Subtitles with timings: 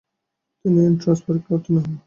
[0.65, 1.93] তিনি এন্ট্রান্স পরীক্ষায় উত্তীর্ণ হন।